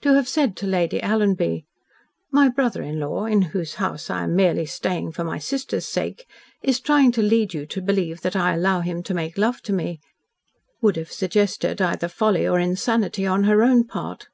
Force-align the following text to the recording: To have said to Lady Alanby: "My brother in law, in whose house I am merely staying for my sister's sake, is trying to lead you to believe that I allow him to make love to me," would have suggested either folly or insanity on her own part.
To 0.00 0.14
have 0.14 0.26
said 0.26 0.56
to 0.56 0.66
Lady 0.66 0.98
Alanby: 0.98 1.64
"My 2.32 2.48
brother 2.48 2.82
in 2.82 2.98
law, 2.98 3.26
in 3.26 3.40
whose 3.54 3.74
house 3.76 4.10
I 4.10 4.24
am 4.24 4.34
merely 4.34 4.66
staying 4.66 5.12
for 5.12 5.22
my 5.22 5.38
sister's 5.38 5.86
sake, 5.86 6.26
is 6.60 6.80
trying 6.80 7.12
to 7.12 7.22
lead 7.22 7.54
you 7.54 7.66
to 7.66 7.80
believe 7.80 8.22
that 8.22 8.34
I 8.34 8.54
allow 8.54 8.80
him 8.80 9.04
to 9.04 9.14
make 9.14 9.38
love 9.38 9.62
to 9.62 9.72
me," 9.72 10.00
would 10.82 10.96
have 10.96 11.12
suggested 11.12 11.80
either 11.80 12.08
folly 12.08 12.48
or 12.48 12.58
insanity 12.58 13.28
on 13.28 13.44
her 13.44 13.62
own 13.62 13.84
part. 13.84 14.26